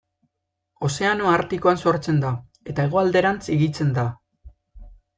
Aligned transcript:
Ozeano 0.87 1.27
Artikoan 1.33 1.79
sortzen 1.85 2.23
da, 2.25 2.33
eta 2.75 2.89
hegoalderantz 2.89 3.41
higitzen 3.59 3.97
da. 4.01 4.11